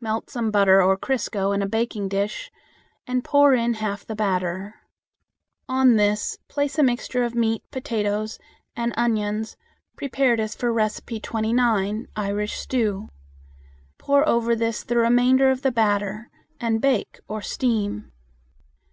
[0.00, 2.48] Melt some butter or crisco in a baking dish
[3.08, 4.76] and pour in half the batter.
[5.68, 8.38] On this place a mixture of meat, potatoes,
[8.76, 9.56] and onions
[9.96, 10.88] prepared as for No.
[11.20, 12.06] 29.
[13.98, 16.30] Pour over this the remainder of the batter
[16.60, 18.12] and bake or steam.